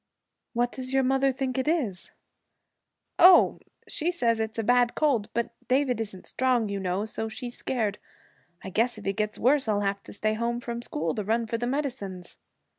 [0.53, 2.09] 'What does your mother think it is?'
[3.19, 7.55] 'Oh, she says it's a bad cold; but David isn't strong, you know, so she's
[7.55, 7.99] scared.
[8.63, 11.45] I guess if he gets worse I'll have to stay home from school to run
[11.45, 12.37] for the medicines.'